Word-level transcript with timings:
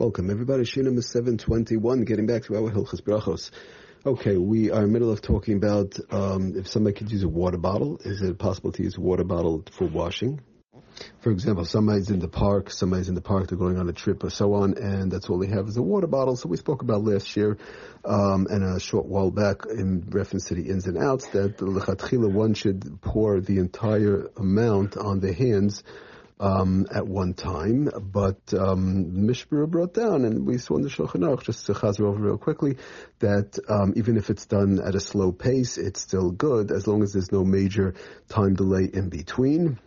Welcome, 0.00 0.30
everybody. 0.30 0.62
Shiur 0.62 0.82
number 0.84 1.02
721, 1.02 2.04
getting 2.04 2.24
back 2.24 2.44
to 2.44 2.56
our 2.56 2.70
Hilchas 2.70 3.02
Brachos. 3.02 3.50
Okay, 4.06 4.38
we 4.38 4.70
are 4.70 4.78
in 4.78 4.84
the 4.84 4.92
middle 4.94 5.12
of 5.12 5.20
talking 5.20 5.58
about 5.58 5.94
um, 6.10 6.54
if 6.56 6.68
somebody 6.68 6.96
could 6.96 7.12
use 7.12 7.22
a 7.22 7.28
water 7.28 7.58
bottle. 7.58 7.98
Is 8.02 8.22
it 8.22 8.38
possible 8.38 8.72
to 8.72 8.82
use 8.82 8.96
a 8.96 9.00
water 9.02 9.24
bottle 9.24 9.62
for 9.70 9.86
washing? 9.86 10.40
For 11.20 11.30
example, 11.30 11.66
somebody's 11.66 12.08
in 12.08 12.18
the 12.18 12.28
park, 12.28 12.70
somebody's 12.70 13.10
in 13.10 13.14
the 13.14 13.20
park, 13.20 13.48
they're 13.48 13.58
going 13.58 13.78
on 13.78 13.90
a 13.90 13.92
trip 13.92 14.24
or 14.24 14.30
so 14.30 14.54
on, 14.54 14.78
and 14.78 15.12
that's 15.12 15.28
all 15.28 15.38
they 15.38 15.48
have 15.48 15.68
is 15.68 15.76
a 15.76 15.82
water 15.82 16.06
bottle. 16.06 16.34
So 16.34 16.48
we 16.48 16.56
spoke 16.56 16.80
about 16.80 17.04
last 17.04 17.36
year 17.36 17.58
um, 18.02 18.46
and 18.48 18.64
a 18.64 18.80
short 18.80 19.04
while 19.04 19.30
back 19.30 19.66
in 19.66 20.08
reference 20.08 20.46
to 20.46 20.54
the 20.54 20.70
ins 20.70 20.86
and 20.86 20.96
outs 20.96 21.26
that 21.32 21.58
the 21.58 22.28
one 22.30 22.54
should 22.54 23.02
pour 23.02 23.38
the 23.38 23.58
entire 23.58 24.30
amount 24.38 24.96
on 24.96 25.20
the 25.20 25.34
hands 25.34 25.82
um, 26.40 26.86
at 26.90 27.06
one 27.06 27.34
time, 27.34 27.90
but 28.00 28.54
um, 28.54 29.26
Mishna 29.26 29.50
Brura 29.50 29.68
brought 29.68 29.92
down, 29.92 30.24
and 30.24 30.46
we 30.46 30.56
saw 30.56 30.76
in 30.76 30.82
the 30.82 30.88
Shulchan 30.88 31.20
Aruch, 31.20 31.44
just 31.44 31.66
to 31.66 31.74
chazer 31.74 32.06
over 32.06 32.18
real 32.18 32.38
quickly, 32.38 32.78
that 33.18 33.58
um, 33.68 33.92
even 33.96 34.16
if 34.16 34.30
it's 34.30 34.46
done 34.46 34.80
at 34.80 34.94
a 34.94 35.00
slow 35.00 35.32
pace, 35.32 35.76
it's 35.76 36.00
still 36.00 36.30
good 36.30 36.72
as 36.72 36.86
long 36.86 37.02
as 37.02 37.12
there's 37.12 37.30
no 37.30 37.44
major 37.44 37.94
time 38.30 38.54
delay 38.54 38.88
in 38.90 39.10
between. 39.10 39.78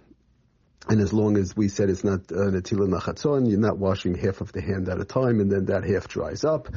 And 0.88 1.02
as 1.02 1.12
long 1.12 1.38
as 1.38 1.56
we 1.56 1.70
said 1.70 1.90
it's 1.90 2.04
not 2.04 2.32
uh, 2.32 2.52
natila 2.52 2.88
nachatzon, 2.88 3.50
you're 3.50 3.60
not 3.60 3.78
washing 3.80 4.16
half 4.16 4.42
of 4.42 4.52
the 4.52 4.62
hand 4.62 4.90
at 4.90 5.00
a 5.00 5.06
time, 5.06 5.40
and 5.40 5.52
then 5.52 5.66
that 5.66 5.84
half 5.84 6.08
dries 6.08 6.44
up 6.44 6.68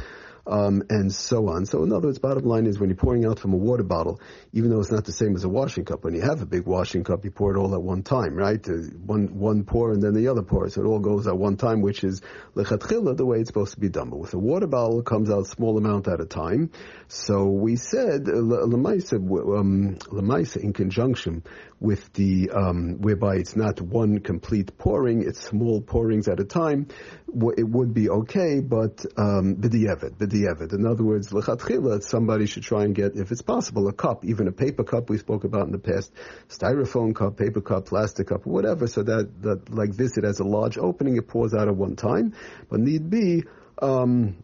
um, 0.46 0.82
and 0.88 1.12
so 1.12 1.48
on. 1.48 1.66
So 1.66 1.82
in 1.82 1.92
other 1.92 2.08
words, 2.08 2.18
bottom 2.18 2.44
line 2.44 2.66
is 2.66 2.78
when 2.78 2.88
you're 2.88 2.96
pouring 2.96 3.26
out 3.26 3.38
from 3.38 3.52
a 3.52 3.56
water 3.56 3.82
bottle, 3.82 4.20
even 4.52 4.70
though 4.70 4.80
it's 4.80 4.90
not 4.90 5.04
the 5.04 5.12
same 5.12 5.34
as 5.34 5.44
a 5.44 5.48
washing 5.48 5.84
cup, 5.84 6.04
when 6.04 6.14
you 6.14 6.22
have 6.22 6.40
a 6.40 6.46
big 6.46 6.66
washing 6.66 7.04
cup, 7.04 7.24
you 7.24 7.30
pour 7.30 7.54
it 7.54 7.58
all 7.58 7.74
at 7.74 7.82
one 7.82 8.02
time, 8.02 8.34
right? 8.34 8.66
Uh, 8.68 8.74
one 9.04 9.38
one 9.38 9.64
pour 9.64 9.92
and 9.92 10.02
then 10.02 10.14
the 10.14 10.28
other 10.28 10.42
pour, 10.42 10.68
so 10.68 10.82
it 10.82 10.86
all 10.86 11.00
goes 11.00 11.26
at 11.26 11.36
one 11.36 11.56
time, 11.56 11.82
which 11.82 12.04
is 12.04 12.22
lechatchila, 12.54 13.16
the 13.16 13.26
way 13.26 13.40
it's 13.40 13.48
supposed 13.48 13.74
to 13.74 13.80
be 13.80 13.88
done. 13.88 14.10
But 14.10 14.18
with 14.18 14.34
a 14.34 14.38
water 14.38 14.66
bottle, 14.66 15.00
it 15.00 15.06
comes 15.06 15.30
out 15.30 15.40
a 15.40 15.44
small 15.44 15.76
amount 15.78 16.08
at 16.08 16.20
a 16.20 16.26
time. 16.26 16.70
So 17.08 17.46
we 17.46 17.76
said 17.76 18.24
lemaisa 18.24 19.14
uh, 19.14 19.58
um, 19.58 19.96
lemaisa 19.96 20.58
in 20.58 20.72
conjunction 20.72 21.42
with 21.78 22.12
the 22.14 22.50
um, 22.50 22.98
whereby 23.00 23.36
it's 23.36 23.54
not 23.56 23.80
one 23.80 24.20
complete 24.20 24.78
pouring, 24.78 25.22
it's 25.22 25.40
small 25.40 25.82
pourings 25.82 26.28
at 26.28 26.40
a 26.40 26.44
time. 26.44 26.88
It 27.28 27.68
would 27.68 27.92
be 27.92 28.08
okay, 28.08 28.60
but 28.60 29.04
um, 29.16 29.56
b'di'evet, 29.56 30.16
b'di'evet. 30.16 30.35
In 30.44 30.86
other 30.86 31.04
words, 31.04 31.30
lechatchila, 31.30 32.02
somebody 32.02 32.46
should 32.46 32.62
try 32.62 32.84
and 32.84 32.94
get, 32.94 33.16
if 33.16 33.32
it's 33.32 33.42
possible, 33.42 33.88
a 33.88 33.92
cup, 33.92 34.24
even 34.24 34.48
a 34.48 34.52
paper 34.52 34.84
cup 34.84 35.08
we 35.08 35.18
spoke 35.18 35.44
about 35.44 35.66
in 35.66 35.72
the 35.72 35.78
past, 35.78 36.12
styrofoam 36.48 37.14
cup, 37.14 37.36
paper 37.36 37.60
cup, 37.60 37.86
plastic 37.86 38.28
cup, 38.28 38.46
whatever, 38.46 38.86
so 38.86 39.02
that, 39.02 39.42
that 39.42 39.70
like 39.70 39.96
this, 39.96 40.16
it 40.16 40.24
has 40.24 40.40
a 40.40 40.44
large 40.44 40.78
opening, 40.78 41.16
it 41.16 41.28
pours 41.28 41.54
out 41.54 41.68
at 41.68 41.76
one 41.76 41.96
time. 41.96 42.34
But 42.68 42.80
need 42.80 43.10
be, 43.10 43.44
um, 43.80 44.36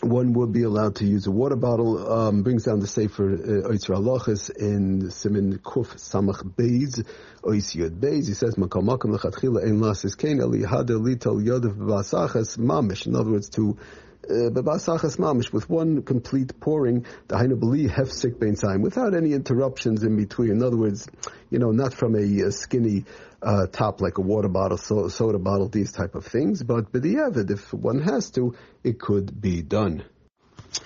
one 0.00 0.32
would 0.34 0.52
be 0.52 0.62
allowed 0.62 0.96
to 0.96 1.06
use 1.06 1.26
a 1.26 1.30
water 1.30 1.56
bottle. 1.56 2.12
Um, 2.12 2.42
brings 2.42 2.64
down 2.64 2.80
the 2.80 2.86
Sefer 2.86 3.32
uh, 3.32 3.68
Oitzer 3.68 3.94
Halachas 3.94 4.50
in 4.50 5.10
Simin 5.10 5.58
Kuf 5.58 5.94
Samach 5.94 6.42
Beis 6.42 7.06
Ois 7.42 7.74
Beis. 7.90 8.26
He 8.26 8.34
says 8.34 8.56
Makam 8.56 8.84
Makam 8.84 9.16
Lechatchila 9.16 9.64
Ein 9.64 9.80
Lasis 9.80 10.16
Kain 10.16 10.40
Eli 10.40 10.66
Hada 10.66 10.98
Lital 10.98 11.42
Yodav 11.42 11.76
Basachas 11.76 12.58
Mamish. 12.58 13.06
In 13.06 13.14
other 13.14 13.30
words, 13.30 13.48
to 13.50 13.78
uh, 14.24 14.50
mamish 14.50 15.52
with 15.52 15.68
one 15.68 16.02
complete 16.02 16.58
pouring, 16.60 17.06
the 17.28 17.36
hainu 17.36 17.58
beli 17.58 17.86
hefsik 17.86 18.38
bein 18.38 18.82
without 18.82 19.14
any 19.14 19.32
interruptions 19.32 20.02
in 20.02 20.16
between. 20.16 20.50
In 20.50 20.62
other 20.62 20.76
words, 20.76 21.08
you 21.50 21.58
know, 21.58 21.70
not 21.70 21.94
from 21.94 22.14
a, 22.14 22.40
a 22.42 22.52
skinny 22.52 23.04
uh, 23.42 23.66
top 23.66 24.00
like 24.00 24.18
a 24.18 24.22
water 24.22 24.48
bottle, 24.48 24.78
so, 24.78 25.08
soda 25.08 25.38
bottle, 25.38 25.68
these 25.68 25.92
type 25.92 26.14
of 26.14 26.26
things. 26.26 26.62
But 26.62 26.92
b'di'evid, 26.92 27.50
if 27.50 27.72
one 27.72 28.00
has 28.02 28.30
to, 28.32 28.54
it 28.82 28.98
could 28.98 29.40
be 29.40 29.62
done. 29.62 30.04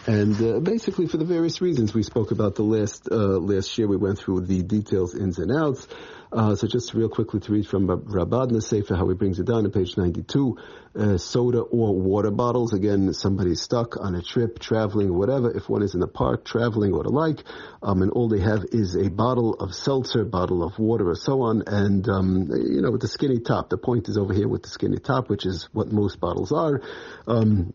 And 0.07 0.41
uh, 0.41 0.61
basically, 0.61 1.07
for 1.07 1.19
the 1.19 1.25
various 1.25 1.61
reasons 1.61 1.93
we 1.93 2.03
spoke 2.03 2.31
about 2.31 2.55
the 2.55 2.63
last 2.63 3.09
uh, 3.11 3.15
last 3.15 3.77
year, 3.77 3.87
we 3.87 3.97
went 3.97 4.19
through 4.19 4.43
the 4.43 4.63
details, 4.63 5.15
ins 5.15 5.39
and 5.39 5.53
outs. 5.53 5.87
Uh, 6.31 6.55
so 6.55 6.67
just 6.67 6.93
real 6.93 7.09
quickly 7.09 7.41
to 7.41 7.53
read 7.53 7.67
from 7.67 7.87
Rav 7.87 8.29
Badna 8.29 8.63
Sefer, 8.63 8.95
how 8.95 9.09
he 9.09 9.15
brings 9.15 9.39
it 9.39 9.47
down 9.47 9.65
on 9.65 9.71
page 9.71 9.97
92. 9.97 10.59
Uh, 10.99 11.17
soda 11.17 11.61
or 11.61 11.95
water 11.95 12.31
bottles. 12.31 12.73
Again, 12.73 13.13
somebody's 13.15 13.63
stuck 13.63 13.97
on 13.99 14.15
a 14.15 14.23
trip, 14.23 14.59
traveling, 14.59 15.15
whatever. 15.15 15.51
If 15.57 15.69
one 15.69 15.83
is 15.83 15.95
in 15.95 16.01
the 16.01 16.09
park, 16.09 16.45
traveling 16.45 16.93
or 16.93 17.03
the 17.03 17.11
like, 17.11 17.45
um, 17.83 18.03
and 18.03 18.11
all 18.11 18.29
they 18.29 18.41
have 18.41 18.65
is 18.73 18.97
a 18.97 19.09
bottle 19.09 19.55
of 19.55 19.75
seltzer, 19.75 20.25
bottle 20.25 20.63
of 20.63 20.79
water, 20.79 21.09
or 21.09 21.15
so 21.15 21.43
on, 21.43 21.65
and 21.67 22.09
um, 22.09 22.49
you 22.51 22.83
know, 22.83 22.91
with 22.91 23.01
the 23.01 23.09
skinny 23.09 23.41
top. 23.41 23.71
The 23.71 23.79
point 23.79 24.09
is 24.09 24.19
over 24.19 24.35
here 24.35 24.49
with 24.49 24.63
the 24.63 24.71
skinny 24.71 24.99
top, 24.99 25.31
which 25.31 25.47
is 25.47 25.69
what 25.73 25.93
most 25.93 26.21
bottles 26.21 26.53
are. 26.53 26.83
Um, 27.27 27.73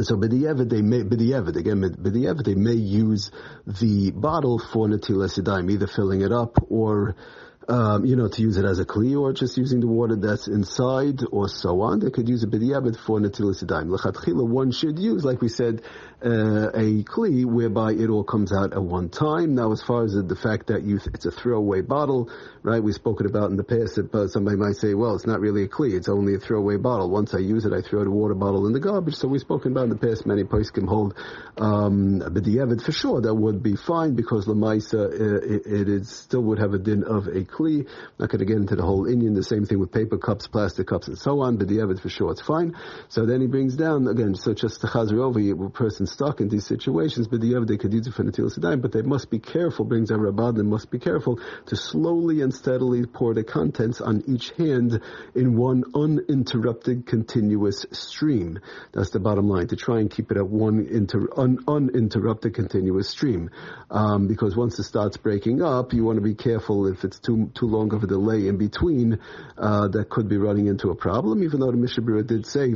so 0.00 0.16
b'di'evet 0.16 0.68
they 0.68 0.82
may 0.82 1.02
b'di'evet 1.02 1.56
again 1.56 1.80
b'di'evet 1.80 2.44
they 2.44 2.54
may 2.54 2.72
use 2.72 3.30
the 3.66 4.10
bottle 4.12 4.58
for 4.58 4.88
natilas 4.88 5.70
either 5.70 5.86
filling 5.86 6.22
it 6.22 6.32
up 6.32 6.56
or 6.70 7.14
um, 7.68 8.04
you 8.04 8.16
know, 8.16 8.28
to 8.28 8.42
use 8.42 8.56
it 8.56 8.64
as 8.64 8.78
a 8.78 8.84
kli 8.84 9.18
or 9.18 9.32
just 9.32 9.56
using 9.56 9.80
the 9.80 9.86
water 9.86 10.16
that's 10.16 10.48
inside 10.48 11.20
or 11.30 11.48
so 11.48 11.80
on. 11.82 12.00
They 12.00 12.10
could 12.10 12.28
use 12.28 12.42
a 12.42 12.46
b'di'abed 12.46 12.96
for 12.98 13.20
natilas 13.20 13.62
yadayim. 13.64 13.90
L'chatchila, 13.90 14.46
one 14.46 14.72
should 14.72 14.98
use, 14.98 15.24
like 15.24 15.40
we 15.40 15.48
said, 15.48 15.82
uh, 16.24 16.70
a 16.74 17.02
kli 17.04 17.44
whereby 17.44 17.92
it 17.92 18.08
all 18.08 18.24
comes 18.24 18.52
out 18.52 18.72
at 18.72 18.82
one 18.82 19.08
time. 19.08 19.54
Now, 19.54 19.72
as 19.72 19.82
far 19.82 20.04
as 20.04 20.12
the, 20.12 20.22
the 20.22 20.36
fact 20.36 20.68
that 20.68 20.82
you, 20.82 21.00
it's 21.12 21.26
a 21.26 21.30
throwaway 21.30 21.80
bottle, 21.80 22.30
right? 22.62 22.82
We've 22.82 22.94
spoken 22.94 23.26
about 23.26 23.50
in 23.50 23.56
the 23.56 23.64
past 23.64 23.96
that 23.96 24.14
uh, 24.14 24.28
somebody 24.28 24.56
might 24.56 24.76
say, 24.76 24.94
well, 24.94 25.14
it's 25.14 25.26
not 25.26 25.40
really 25.40 25.64
a 25.64 25.68
kli, 25.68 25.94
it's 25.94 26.08
only 26.08 26.34
a 26.34 26.38
throwaway 26.38 26.76
bottle. 26.76 27.10
Once 27.10 27.34
I 27.34 27.38
use 27.38 27.64
it, 27.64 27.72
I 27.72 27.82
throw 27.82 28.04
the 28.04 28.10
water 28.10 28.34
bottle 28.34 28.66
in 28.66 28.72
the 28.72 28.80
garbage. 28.80 29.16
So 29.16 29.28
we've 29.28 29.40
spoken 29.40 29.72
about 29.72 29.84
in 29.84 29.90
the 29.90 29.96
past, 29.96 30.26
many 30.26 30.44
places 30.44 30.70
can 30.70 30.86
hold 30.86 31.14
um, 31.56 32.20
b'di'abed 32.20 32.82
for 32.82 32.92
sure. 32.92 33.20
That 33.20 33.34
would 33.34 33.62
be 33.62 33.76
fine 33.76 34.14
because 34.14 34.46
lemaisa, 34.46 35.04
uh, 35.04 35.40
it, 35.44 35.88
it 35.88 36.06
still 36.06 36.42
would 36.42 36.58
have 36.58 36.74
a 36.74 36.78
din 36.78 37.04
of 37.04 37.26
a 37.26 37.44
kli. 37.44 37.88
Not 38.18 38.28
going 38.28 38.38
to 38.38 38.44
get 38.44 38.56
into 38.56 38.76
the 38.76 38.84
whole 38.84 39.06
inyan, 39.06 39.34
the 39.34 39.42
same 39.42 39.66
thing 39.66 39.78
with 39.78 39.92
paper 39.92 40.18
cups, 40.18 40.46
plastic 40.46 40.86
cups, 40.86 41.08
and 41.08 41.18
so 41.18 41.40
on, 41.40 41.56
But 41.56 41.68
the 41.68 41.78
b'di'abed 41.78 42.00
for 42.00 42.08
sure, 42.08 42.30
it's 42.30 42.42
fine. 42.42 42.76
So 43.08 43.26
then 43.26 43.40
he 43.40 43.46
brings 43.46 43.76
down, 43.76 44.06
again, 44.06 44.34
so 44.34 44.54
just 44.54 44.80
to 44.82 44.86
chazer 44.86 45.18
over, 45.18 45.40
a 45.40 45.70
person 45.70 46.06
stuck 46.12 46.40
in 46.40 46.48
these 46.48 46.66
situations, 46.66 47.28
but 47.28 47.40
they 47.40 49.02
must 49.02 49.30
be 49.30 49.38
careful, 49.38 49.84
brings 49.84 50.08
they 50.08 50.62
must 50.62 50.90
be 50.90 50.98
careful 50.98 51.40
to 51.66 51.76
slowly 51.76 52.40
and 52.42 52.54
steadily 52.54 53.06
pour 53.06 53.34
the 53.34 53.44
contents 53.44 54.00
on 54.00 54.22
each 54.26 54.50
hand 54.58 55.00
in 55.34 55.56
one 55.56 55.84
uninterrupted 55.94 57.06
continuous 57.06 57.86
stream. 57.92 58.58
That's 58.92 59.10
the 59.10 59.20
bottom 59.20 59.48
line, 59.48 59.68
to 59.68 59.76
try 59.76 60.00
and 60.00 60.10
keep 60.10 60.30
it 60.30 60.36
at 60.36 60.48
one 60.48 60.86
inter, 60.90 61.28
un, 61.36 61.58
uninterrupted 61.66 62.54
continuous 62.54 63.08
stream. 63.08 63.50
Um, 63.90 64.28
because 64.28 64.56
once 64.56 64.78
it 64.78 64.84
starts 64.84 65.16
breaking 65.16 65.62
up, 65.62 65.92
you 65.92 66.04
want 66.04 66.16
to 66.16 66.22
be 66.22 66.34
careful 66.34 66.86
if 66.86 67.04
it's 67.04 67.18
too, 67.18 67.50
too 67.54 67.66
long 67.66 67.92
of 67.94 68.02
a 68.02 68.06
delay 68.06 68.46
in 68.48 68.56
between, 68.56 69.18
uh, 69.58 69.88
that 69.88 70.10
could 70.10 70.28
be 70.28 70.36
running 70.36 70.66
into 70.66 70.90
a 70.90 70.94
problem, 70.94 71.42
even 71.42 71.60
though 71.60 71.70
the 71.70 71.76
Mishna 71.76 72.02
Brura 72.02 72.26
did 72.26 72.46
say 72.46 72.74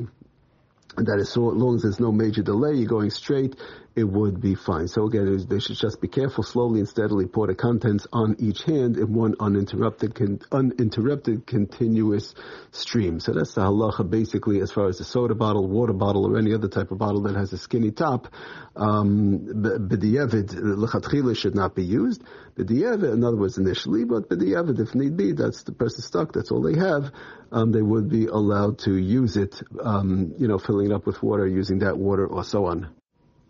that 0.97 1.19
as 1.21 1.37
long 1.37 1.77
as 1.77 1.83
there's 1.83 2.01
no 2.01 2.13
major 2.13 2.43
delay, 2.43 2.75
you're 2.75 2.89
going 2.89 3.11
straight, 3.11 3.57
it 3.97 4.05
would 4.05 4.43
be 4.43 4.55
fine. 4.55 4.89
So 4.89 5.07
again, 5.07 5.47
they 5.49 5.59
should 5.59 5.77
just 5.77 6.03
be 6.03 6.09
careful, 6.09 6.45
slowly 6.45 6.81
and 6.81 6.89
steadily 6.89 7.25
pour 7.25 7.47
the 7.47 7.55
contents 7.55 8.07
on 8.13 8.37
each 8.39 8.63
hand 8.63 8.99
in 8.99 9.15
one 9.15 9.35
uninterrupted, 9.41 10.15
con- 10.15 10.41
uninterrupted 10.53 11.47
continuous 11.47 12.35
stream. 12.73 13.21
So 13.21 13.33
that's 13.33 13.55
the 13.55 13.63
halacha 13.63 14.09
basically 14.09 14.61
as 14.61 14.71
far 14.71 14.89
as 14.89 14.99
the 14.99 15.05
soda 15.05 15.35
bottle, 15.35 15.67
water 15.67 15.95
bottle, 15.95 16.27
or 16.27 16.37
any 16.37 16.53
other 16.53 16.69
type 16.69 16.91
of 16.91 16.99
bottle 16.99 17.23
that 17.23 17.37
has 17.37 17.55
a 17.55 17.59
skinny 17.59 17.91
top. 17.91 18.29
Um, 18.77 19.39
b'di'evid, 19.39 20.51
lechatchila 20.53 21.35
should 21.35 21.55
not 21.55 21.75
be 21.75 21.85
used. 21.85 22.23
B'di'evid, 22.55 23.15
in 23.15 23.25
other 23.25 23.39
words, 23.39 23.57
initially, 23.57 24.05
but 24.05 24.29
b'di'evid, 24.29 24.79
if 24.79 24.95
need 24.95 25.17
be, 25.17 25.33
that's 25.33 25.63
the 25.63 25.73
person 25.73 26.03
stuck, 26.03 26.35
that's 26.35 26.51
all 26.51 26.61
they 26.61 26.79
have, 26.79 27.11
um, 27.51 27.73
they 27.73 27.81
would 27.81 28.11
be 28.11 28.27
allowed 28.27 28.81
to 28.81 28.95
use 28.95 29.39
it, 29.39 29.63
um, 29.83 30.35
you 30.37 30.49
know, 30.49 30.59
filling 30.59 30.91
it 30.91 30.93
up 30.93 31.07
with 31.07 31.23
water, 31.23 31.47
using 31.47 31.79
that 31.79 31.97
water, 31.97 32.27
or 32.27 32.45
so 32.45 32.67
on 32.67 32.89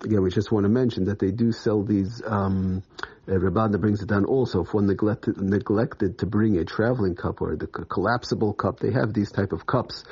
again, 0.05 0.23
we 0.23 0.31
just 0.31 0.53
want 0.53 0.65
to 0.65 0.69
mention 0.69 1.05
that 1.07 1.19
they 1.19 1.31
do 1.31 1.53
sell 1.53 1.83
these. 1.83 2.23
Um, 2.25 2.83
uh, 3.29 3.39
brings 3.79 4.03
it 4.03 4.09
down 4.09 4.25
also. 4.25 4.63
If 4.63 4.73
one 4.73 4.87
neglected, 4.87 5.41
neglected 5.41 6.19
to 6.19 6.27
bring 6.27 6.59
a 6.59 6.65
traveling 6.65 7.17
cup 7.17 7.41
or 7.41 7.57
the 7.57 7.67
collapsible 7.67 8.55
cup, 8.55 8.79
they 8.79 8.93
have 8.93 9.13
these 9.13 9.33
type 9.33 9.53
of 9.53 9.67
cups 9.67 10.05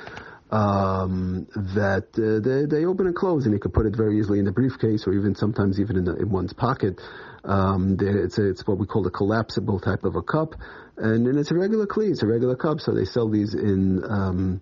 um, 0.51 1.47
that 1.55 2.09
uh, 2.19 2.41
they, 2.41 2.67
they 2.67 2.85
open 2.87 3.07
and 3.07 3.15
close, 3.15 3.45
and 3.45 3.53
you 3.53 3.61
can 3.61 3.71
put 3.71 3.87
it 3.87 3.97
very 3.97 4.19
easily 4.19 4.39
in 4.39 4.45
the 4.45 4.53
briefcase, 4.53 5.07
or 5.07 5.13
even 5.13 5.35
sometimes 5.35 5.81
even 5.81 5.97
in, 5.97 6.05
the, 6.05 6.17
in 6.17 6.31
one's 6.31 6.53
pocket. 6.53 7.01
Um, 7.45 7.97
it's 8.01 8.39
a, 8.39 8.49
it's 8.49 8.67
what 8.67 8.79
we 8.79 8.87
call 8.87 9.07
a 9.07 9.11
collapsible 9.11 9.81
type 9.81 10.05
of 10.05 10.17
a 10.17 10.23
cup, 10.23 10.55
and, 10.97 11.27
and 11.27 11.39
it's 11.39 11.51
a 11.51 11.55
regular 11.55 11.87
kli, 11.87 12.11
it's 12.11 12.23
a 12.23 12.27
regular 12.27 12.57
cup. 12.57 12.81
So 12.81 12.93
they 12.93 13.05
sell 13.05 13.29
these 13.29 13.55
in. 13.55 14.03
Um, 14.05 14.61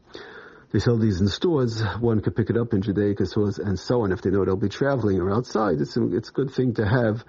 they 0.73 0.79
sell 0.79 0.97
these 0.97 1.21
in 1.21 1.29
stores. 1.29 1.83
One 2.01 2.21
could 2.21 2.35
pick 2.35 2.51
it 2.51 2.57
up 2.57 2.73
in 2.73 2.83
Judaica 2.83 3.27
stores 3.27 3.59
and 3.59 3.79
so 3.79 4.03
on. 4.03 4.13
If 4.13 4.23
they 4.23 4.31
know 4.31 4.45
they'll 4.45 4.57
be 4.57 4.69
traveling 4.69 5.21
or 5.21 5.31
outside, 5.31 5.81
it's 5.81 5.97
a, 5.97 6.17
it's 6.17 6.31
a 6.31 6.33
good 6.33 6.51
thing 6.51 6.75
to 6.75 6.87
have 6.87 7.25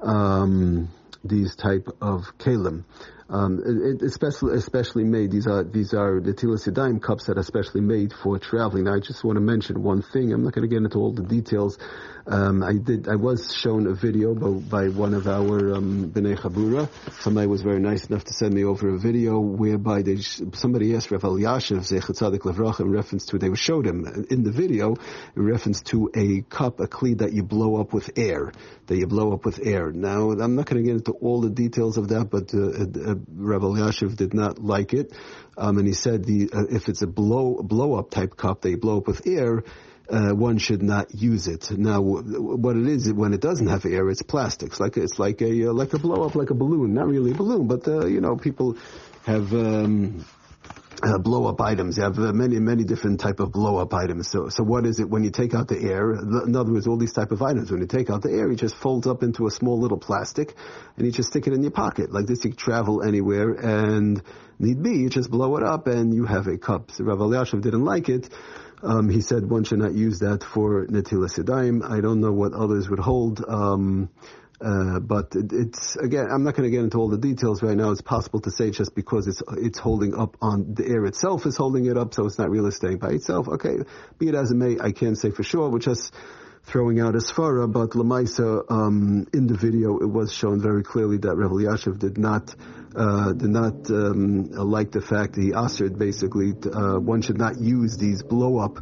um, 0.00 0.88
these 1.24 1.54
type 1.54 1.88
of 2.00 2.36
kalim. 2.38 2.84
Um, 3.30 3.60
it, 3.62 4.02
especially, 4.02 4.56
especially 4.56 5.04
made. 5.04 5.30
These 5.30 5.46
are 5.46 5.62
these 5.62 5.92
are 5.92 6.18
the 6.18 6.32
Yadayim 6.32 7.02
cups 7.02 7.26
that 7.26 7.36
are 7.36 7.42
specially 7.42 7.82
made 7.82 8.14
for 8.14 8.38
traveling. 8.38 8.84
Now, 8.84 8.94
I 8.94 9.00
just 9.00 9.22
want 9.22 9.36
to 9.36 9.42
mention 9.42 9.82
one 9.82 10.00
thing. 10.00 10.32
I'm 10.32 10.44
not 10.44 10.54
going 10.54 10.66
to 10.66 10.74
get 10.74 10.82
into 10.82 10.98
all 10.98 11.12
the 11.12 11.22
details. 11.22 11.76
Um, 12.26 12.62
I 12.62 12.74
did. 12.74 13.08
I 13.08 13.16
was 13.16 13.54
shown 13.54 13.86
a 13.86 13.94
video 13.94 14.34
by, 14.34 14.48
by 14.48 14.88
one 14.88 15.14
of 15.14 15.26
our 15.26 15.74
um, 15.74 16.10
bnei 16.10 16.38
Chabura. 16.38 16.88
Somebody 17.20 17.46
was 17.46 17.62
very 17.62 17.80
nice 17.80 18.06
enough 18.06 18.24
to 18.24 18.32
send 18.34 18.54
me 18.54 18.64
over 18.64 18.88
a 18.88 18.98
video 18.98 19.38
whereby 19.40 20.02
they, 20.02 20.16
somebody 20.16 20.94
asked 20.94 21.10
Rav 21.10 21.22
Elyashiv 21.22 21.78
Zechatzadik 21.78 22.40
Levracha 22.40 22.80
in 22.80 22.90
reference 22.90 23.26
to 23.26 23.38
they 23.38 23.54
showed 23.54 23.86
him 23.86 24.26
in 24.30 24.42
the 24.42 24.50
video 24.50 24.96
in 25.36 25.42
reference 25.42 25.82
to 25.82 26.10
a 26.14 26.42
cup, 26.42 26.80
a 26.80 26.86
kli 26.86 27.18
that 27.18 27.32
you 27.32 27.42
blow 27.42 27.80
up 27.80 27.92
with 27.92 28.10
air, 28.16 28.52
that 28.86 28.96
you 28.96 29.06
blow 29.06 29.32
up 29.32 29.44
with 29.44 29.60
air. 29.66 29.90
Now 29.90 30.30
I'm 30.30 30.54
not 30.54 30.66
going 30.66 30.82
to 30.82 30.86
get 30.86 30.96
into 30.96 31.12
all 31.12 31.40
the 31.40 31.50
details 31.50 31.96
of 31.96 32.08
that, 32.08 32.28
but 32.30 32.52
uh, 32.54 33.12
uh, 33.12 33.14
Rav 33.34 33.62
Elyashiv 33.62 34.16
did 34.16 34.34
not 34.34 34.58
like 34.58 34.94
it, 34.94 35.12
um, 35.56 35.78
and 35.78 35.86
he 35.86 35.94
said 35.94 36.24
the 36.24 36.50
uh, 36.52 36.64
if 36.70 36.88
it's 36.88 37.02
a 37.02 37.06
blow 37.06 37.62
blow 37.62 37.94
up 37.94 38.10
type 38.10 38.36
cup 38.36 38.64
you 38.64 38.76
blow 38.76 38.98
up 38.98 39.06
with 39.06 39.26
air 39.26 39.62
uh, 40.10 40.30
one 40.30 40.58
should 40.58 40.82
not 40.82 41.14
use 41.14 41.48
it. 41.48 41.70
Now, 41.70 42.00
what 42.00 42.76
it 42.76 42.86
is 42.86 43.12
when 43.12 43.34
it 43.34 43.40
doesn't 43.40 43.66
have 43.66 43.84
air, 43.84 44.08
it's 44.08 44.22
plastics. 44.22 44.80
Like 44.80 44.96
it's 44.96 45.18
like 45.18 45.42
a 45.42 45.68
uh, 45.68 45.72
like 45.72 45.92
a 45.92 45.98
blow 45.98 46.24
up, 46.24 46.34
like 46.34 46.50
a 46.50 46.54
balloon. 46.54 46.94
Not 46.94 47.08
really 47.08 47.32
a 47.32 47.34
balloon, 47.34 47.66
but 47.66 47.86
uh, 47.86 48.06
you 48.06 48.20
know, 48.20 48.36
people 48.36 48.76
have. 49.24 49.52
Um, 49.52 50.24
uh, 51.02 51.18
blow 51.18 51.46
up 51.46 51.60
items. 51.60 51.96
You 51.96 52.04
have 52.04 52.18
uh, 52.18 52.32
many, 52.32 52.58
many 52.58 52.84
different 52.84 53.20
type 53.20 53.40
of 53.40 53.52
blow 53.52 53.76
up 53.78 53.94
items. 53.94 54.28
So, 54.30 54.48
so 54.48 54.64
what 54.64 54.86
is 54.86 55.00
it 55.00 55.08
when 55.08 55.24
you 55.24 55.30
take 55.30 55.54
out 55.54 55.68
the 55.68 55.78
air? 55.78 56.12
In 56.12 56.56
other 56.56 56.72
words, 56.72 56.86
all 56.86 56.96
these 56.96 57.12
type 57.12 57.30
of 57.30 57.42
items. 57.42 57.70
When 57.70 57.80
you 57.80 57.86
take 57.86 58.10
out 58.10 58.22
the 58.22 58.30
air, 58.30 58.50
it 58.50 58.56
just 58.56 58.74
folds 58.76 59.06
up 59.06 59.22
into 59.22 59.46
a 59.46 59.50
small 59.50 59.80
little 59.80 59.98
plastic, 59.98 60.54
and 60.96 61.06
you 61.06 61.12
just 61.12 61.30
stick 61.30 61.46
it 61.46 61.52
in 61.52 61.62
your 61.62 61.70
pocket. 61.70 62.12
Like 62.12 62.26
this, 62.26 62.44
you 62.44 62.52
travel 62.52 63.02
anywhere, 63.02 63.52
and 63.52 64.22
need 64.58 64.82
be, 64.82 64.96
you 64.96 65.08
just 65.08 65.30
blow 65.30 65.56
it 65.56 65.62
up, 65.62 65.86
and 65.86 66.14
you 66.14 66.24
have 66.24 66.46
a 66.46 66.58
cup. 66.58 66.90
So 66.92 67.04
Rav 67.04 67.18
Elyashiv 67.18 67.62
didn't 67.62 67.84
like 67.84 68.08
it. 68.08 68.28
Um, 68.82 69.08
he 69.08 69.20
said 69.20 69.48
one 69.48 69.64
should 69.64 69.80
not 69.80 69.94
use 69.94 70.20
that 70.20 70.44
for 70.44 70.86
Netilas 70.86 71.38
Yadayim. 71.38 71.88
I 71.88 72.00
don't 72.00 72.20
know 72.20 72.32
what 72.32 72.52
others 72.52 72.88
would 72.88 73.00
hold. 73.00 73.44
Um, 73.46 74.08
uh, 74.60 74.98
but 74.98 75.34
it, 75.36 75.52
it's 75.52 75.96
again, 75.96 76.26
I'm 76.30 76.42
not 76.42 76.54
going 76.54 76.68
to 76.68 76.70
get 76.70 76.82
into 76.82 76.98
all 76.98 77.08
the 77.08 77.18
details 77.18 77.62
right 77.62 77.76
now. 77.76 77.90
It's 77.90 78.00
possible 78.00 78.40
to 78.40 78.50
say 78.50 78.70
just 78.70 78.94
because 78.94 79.28
it's 79.28 79.42
it's 79.56 79.78
holding 79.78 80.14
up 80.14 80.36
on 80.40 80.74
the 80.74 80.86
air 80.86 81.04
itself 81.04 81.46
is 81.46 81.56
holding 81.56 81.86
it 81.86 81.96
up, 81.96 82.14
so 82.14 82.26
it's 82.26 82.38
not 82.38 82.50
really 82.50 82.72
staying 82.72 82.98
by 82.98 83.10
itself. 83.10 83.48
Okay, 83.48 83.76
be 84.18 84.28
it 84.28 84.34
as 84.34 84.50
it 84.50 84.56
may, 84.56 84.78
I 84.80 84.92
can't 84.92 85.16
say 85.16 85.30
for 85.30 85.42
sure. 85.44 85.68
We're 85.70 85.78
just 85.78 86.12
throwing 86.64 87.00
out 87.00 87.14
a 87.14 87.18
svara, 87.18 87.70
but 87.72 87.90
Lamaisa 87.90 88.70
um, 88.70 89.26
in 89.32 89.46
the 89.46 89.56
video 89.56 89.98
it 89.98 90.08
was 90.08 90.32
shown 90.32 90.60
very 90.60 90.82
clearly 90.82 91.18
that 91.18 91.34
Rev 91.36 91.50
Elyashiv 91.50 91.98
did 91.98 92.18
not 92.18 92.54
uh, 92.96 93.32
did 93.32 93.50
not 93.50 93.90
um, 93.90 94.50
like 94.50 94.90
the 94.90 95.00
fact 95.00 95.34
that 95.34 95.42
he 95.42 95.54
answered 95.54 95.98
basically 95.98 96.52
uh, 96.72 96.98
one 96.98 97.22
should 97.22 97.38
not 97.38 97.60
use 97.60 97.96
these 97.96 98.22
blow 98.22 98.58
up 98.58 98.78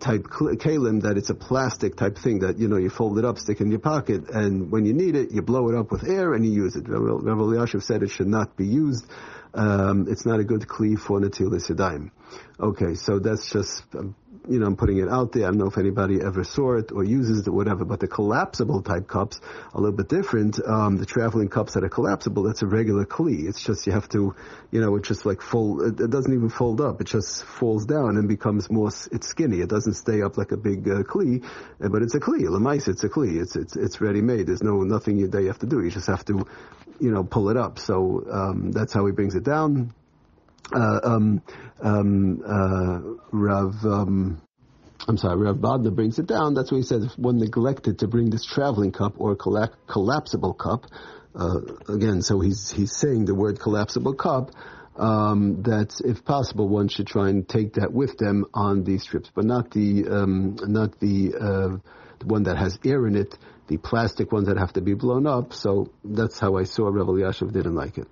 type 0.00 0.24
kalim 0.24 1.02
that 1.02 1.16
it's 1.16 1.30
a 1.30 1.34
plastic 1.34 1.96
type 1.96 2.18
thing 2.18 2.40
that 2.40 2.58
you 2.58 2.68
know 2.68 2.76
you 2.76 2.90
fold 2.90 3.18
it 3.18 3.24
up, 3.24 3.38
stick 3.38 3.60
in 3.60 3.70
your 3.70 3.80
pocket, 3.80 4.28
and 4.30 4.70
when 4.70 4.84
you 4.84 4.92
need 4.92 5.16
it, 5.16 5.32
you 5.32 5.42
blow 5.42 5.68
it 5.68 5.74
up 5.74 5.90
with 5.90 6.04
air 6.08 6.34
and 6.34 6.44
you 6.44 6.52
use 6.52 6.76
it. 6.76 6.88
Rav 6.88 7.22
Elyashiv 7.22 7.82
said 7.82 8.02
it 8.02 8.10
should 8.10 8.26
not 8.26 8.56
be 8.56 8.66
used. 8.66 9.06
Um, 9.54 10.06
it's 10.08 10.26
not 10.26 10.40
a 10.40 10.44
good 10.44 10.62
kli 10.62 10.98
for 10.98 11.20
natilas. 11.20 12.10
Okay, 12.58 12.94
so 12.94 13.18
that's 13.18 13.50
just 13.50 13.84
um, 13.94 14.16
you 14.48 14.58
know, 14.58 14.66
I'm 14.66 14.76
putting 14.76 14.98
it 14.98 15.08
out 15.08 15.32
there. 15.32 15.44
I 15.44 15.46
don't 15.48 15.58
know 15.58 15.66
if 15.66 15.78
anybody 15.78 16.20
ever 16.20 16.44
saw 16.44 16.76
it 16.76 16.92
or 16.92 17.04
uses 17.04 17.46
it, 17.46 17.50
whatever. 17.50 17.84
But 17.84 18.00
the 18.00 18.08
collapsible 18.08 18.82
type 18.82 19.08
cups 19.08 19.40
a 19.72 19.80
little 19.80 19.96
bit 19.96 20.08
different. 20.08 20.60
Um, 20.64 20.96
the 20.96 21.06
traveling 21.06 21.48
cups 21.48 21.74
that 21.74 21.84
are 21.84 21.88
collapsible, 21.88 22.42
that's 22.42 22.62
a 22.62 22.66
regular 22.66 23.06
kli. 23.06 23.48
It's 23.48 23.62
just 23.62 23.86
you 23.86 23.92
have 23.92 24.08
to, 24.10 24.34
you 24.70 24.80
know, 24.80 24.96
it 24.96 25.04
just 25.04 25.24
like 25.24 25.40
fold. 25.40 25.82
It, 25.82 26.00
it 26.00 26.10
doesn't 26.10 26.32
even 26.32 26.50
fold 26.50 26.80
up. 26.80 27.00
It 27.00 27.06
just 27.06 27.44
falls 27.44 27.86
down 27.86 28.16
and 28.16 28.28
becomes 28.28 28.70
more. 28.70 28.88
It's 28.88 29.26
skinny. 29.26 29.60
It 29.60 29.68
doesn't 29.68 29.94
stay 29.94 30.22
up 30.22 30.36
like 30.36 30.52
a 30.52 30.56
big 30.56 30.88
uh, 30.88 31.00
uh, 31.00 31.88
but 31.88 32.02
it's 32.02 32.14
a 32.14 32.20
kli. 32.20 32.42
Lemais, 32.42 32.88
it's 32.88 33.04
a 33.04 33.08
kli. 33.08 33.40
It's 33.40 33.56
it's 33.56 33.76
it's 33.76 34.00
ready 34.00 34.20
made. 34.20 34.46
There's 34.46 34.62
no 34.62 34.82
nothing 34.82 35.16
you, 35.16 35.28
that 35.28 35.40
you 35.40 35.48
have 35.48 35.60
to 35.60 35.66
do. 35.66 35.82
You 35.82 35.90
just 35.90 36.08
have 36.08 36.24
to, 36.26 36.46
you 37.00 37.10
know, 37.10 37.24
pull 37.24 37.48
it 37.50 37.56
up. 37.56 37.78
So 37.78 38.26
um, 38.30 38.72
that's 38.72 38.92
how 38.92 39.06
he 39.06 39.12
brings 39.12 39.34
it 39.34 39.44
down 39.44 39.94
uh, 40.74 41.00
um, 41.04 41.42
um, 41.80 42.42
uh, 42.44 43.00
Rav, 43.30 43.74
um, 43.84 44.42
I'm 45.06 45.16
sorry, 45.16 45.36
Rav 45.36 45.56
Badna 45.56 45.94
brings 45.94 46.18
it 46.18 46.26
down. 46.26 46.54
That's 46.54 46.70
what 46.70 46.78
he 46.78 46.84
says. 46.84 47.04
If 47.04 47.18
one 47.18 47.38
neglected 47.38 48.00
to 48.00 48.08
bring 48.08 48.30
this 48.30 48.44
traveling 48.44 48.92
cup 48.92 49.14
or 49.18 49.36
colla- 49.36 49.72
collapsible 49.86 50.54
cup, 50.54 50.86
uh, 51.34 51.60
again, 51.88 52.22
so 52.22 52.40
he's 52.40 52.70
he's 52.70 52.96
saying 52.96 53.24
the 53.24 53.34
word 53.34 53.60
collapsible 53.60 54.14
cup. 54.14 54.50
Um, 54.96 55.62
that 55.62 56.00
if 56.04 56.24
possible, 56.24 56.68
one 56.68 56.86
should 56.86 57.08
try 57.08 57.28
and 57.28 57.48
take 57.48 57.74
that 57.74 57.92
with 57.92 58.16
them 58.16 58.44
on 58.54 58.84
these 58.84 59.04
trips, 59.04 59.28
but 59.34 59.44
not 59.44 59.72
the 59.72 60.06
um, 60.08 60.56
not 60.62 61.00
the, 61.00 61.34
uh, 61.34 61.76
the 62.20 62.26
one 62.26 62.44
that 62.44 62.56
has 62.56 62.78
air 62.84 63.04
in 63.08 63.16
it, 63.16 63.36
the 63.66 63.76
plastic 63.76 64.30
ones 64.30 64.46
that 64.46 64.56
have 64.56 64.72
to 64.74 64.80
be 64.80 64.94
blown 64.94 65.26
up. 65.26 65.52
So 65.52 65.90
that's 66.04 66.38
how 66.38 66.56
I 66.56 66.62
saw 66.62 66.88
Rev 66.88 67.06
Elyashiv 67.06 67.52
didn't 67.52 67.74
like 67.74 67.98
it. 67.98 68.06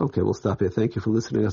Okay, 0.00 0.22
we'll 0.22 0.34
stop 0.34 0.60
here. 0.60 0.68
Thank 0.70 0.94
you 0.94 1.00
for 1.02 1.10
listening. 1.10 1.44